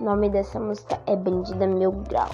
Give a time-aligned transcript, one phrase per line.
[0.00, 2.28] O nome dessa música é Bandida Mil Grau.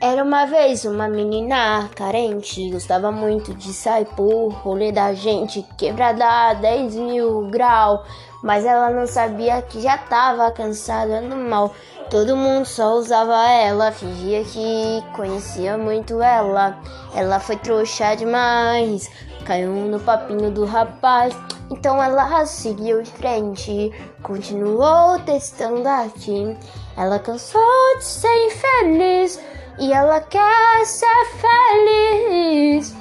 [0.00, 6.26] Era uma vez uma menina carente, gostava muito de sair por rolê da gente, quebrada
[6.26, 8.04] a 10 mil grau,
[8.42, 11.72] mas ela não sabia que já tava cansada do mal.
[12.10, 16.76] Todo mundo só usava ela, fingia que conhecia muito ela.
[17.14, 19.08] Ela foi trouxa demais,
[19.44, 21.32] caiu no papinho do rapaz.
[21.72, 23.90] Então ela seguiu em frente,
[24.22, 26.54] continuou testando aqui.
[26.98, 29.40] Ela cansou de ser infeliz
[29.78, 32.94] e ela quer ser feliz.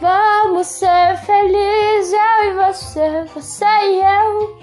[0.00, 4.58] Vamos ser felizes, eu e você, você e eu.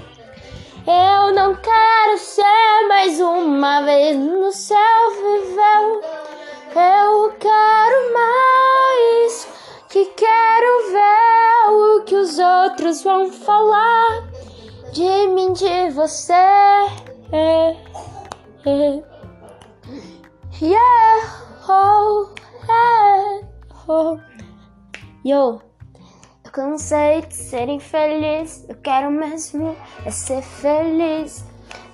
[0.88, 4.78] Eu não quero ser mais uma vez no céu
[5.12, 6.02] viveu.
[6.76, 9.48] Eu quero mais,
[9.88, 10.51] que quero ver o que
[12.32, 14.32] os outros vão falar
[14.94, 16.34] de mim, de você.
[20.62, 22.34] Yeah oh,
[23.88, 24.18] oh.
[25.26, 25.62] Yo,
[26.46, 28.66] eu cansei de ser infeliz.
[28.70, 31.44] Eu quero mesmo é ser feliz.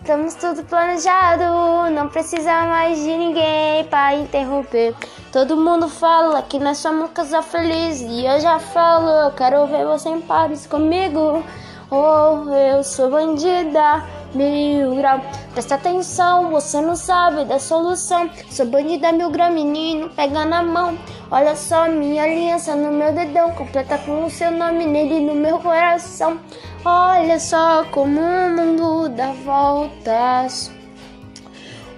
[0.02, 1.44] Estamos tudo planejado,
[1.92, 4.96] não precisa mais de ninguém para interromper.
[5.32, 9.86] Todo mundo fala que nós somos um casal feliz e eu já falo, quero ver
[9.86, 11.44] você em Paris comigo.
[11.90, 14.04] Oh, eu sou bandida
[14.34, 15.22] mil grau.
[15.54, 18.30] Presta atenção, você não sabe da solução.
[18.50, 20.98] Sou bandida mil grau, menino, pega na mão.
[21.32, 25.60] Olha só minha aliança no meu dedão, completa com o seu nome nele no meu
[25.60, 26.40] coração.
[26.90, 30.72] Olha só como o mundo dá voltas.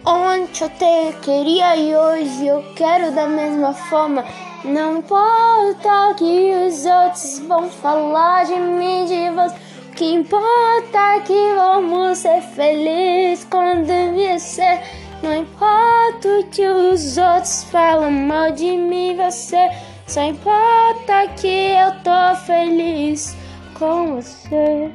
[0.04, 4.26] Ontem eu te queria e hoje eu quero da mesma forma.
[4.64, 9.56] Não importa o que os outros vão falar de mim, de você
[9.96, 13.92] que importa é que vamos ser felizes quando
[14.40, 14.82] ser.
[15.22, 19.70] Não importa o que os outros falam mal de mim, você.
[20.08, 23.38] Só importa que eu tô feliz
[23.80, 24.92] com você.